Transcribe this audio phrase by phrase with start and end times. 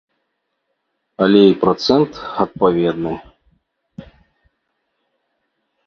[1.25, 2.13] Але і працэнт
[2.47, 3.13] адпаведны.